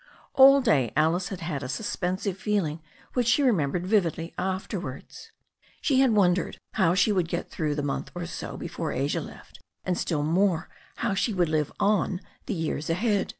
All 0.33 0.61
day 0.61 0.91
Alice 0.95 1.27
had 1.27 1.41
had 1.41 1.61
a 1.61 1.69
suspensive 1.69 2.35
feeling 2.35 2.81
which 3.13 3.27
she 3.27 3.43
remembered 3.43 3.85
vividly 3.85 4.33
afterwards. 4.35 5.31
She 5.79 5.99
had 5.99 6.09
wondered 6.13 6.57
how 6.73 6.95
she 6.95 7.11
would 7.11 7.27
get 7.27 7.51
through 7.51 7.75
the 7.75 7.83
month 7.83 8.09
or 8.15 8.25
so 8.25 8.57
before 8.57 8.91
Asia 8.91 9.21
left, 9.21 9.59
and 9.85 9.95
still 9.95 10.23
more 10.23 10.69
how 10.95 11.13
she 11.13 11.35
would 11.35 11.49
live 11.49 11.71
on 11.79 12.19
the 12.47 12.55
years 12.55 12.89
ahead. 12.89 13.29